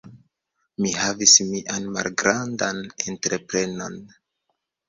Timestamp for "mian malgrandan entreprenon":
1.49-4.01